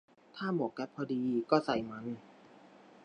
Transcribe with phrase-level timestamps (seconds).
[0.35, 2.05] ถ้าหมวกแก๊ปพอดี ก็ใส่มัน